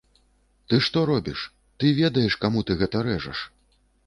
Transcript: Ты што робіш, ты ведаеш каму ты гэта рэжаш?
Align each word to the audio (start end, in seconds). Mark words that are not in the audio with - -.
Ты 0.71 0.79
што 0.87 1.03
робіш, 1.11 1.43
ты 1.83 1.93
ведаеш 2.01 2.39
каму 2.47 2.65
ты 2.71 2.79
гэта 2.81 3.05
рэжаш? 3.11 3.47